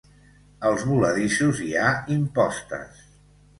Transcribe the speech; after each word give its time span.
Als 0.69 0.85
voladissos 0.91 1.63
hi 1.67 1.71
ha 1.83 1.93
impostes. 2.19 3.07